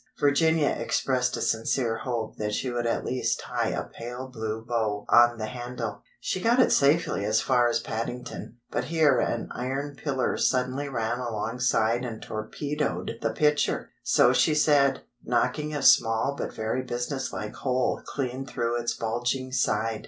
[0.19, 5.05] Virginia expressed a sincere hope that she would at least tie a pale blue bow
[5.09, 6.01] on the handle.
[6.19, 11.19] She got it safely as far as Paddington, but here an iron pillar suddenly ran
[11.19, 18.47] alongside and torpedoed the pitcher—so she said—knocking a small but very business like hole clean
[18.47, 19.99] through its bulging side.